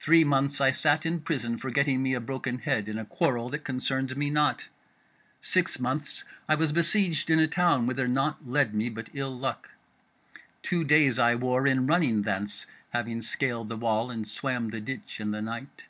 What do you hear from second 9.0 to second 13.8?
ill luck. Two days I wore in running thence, having scaled the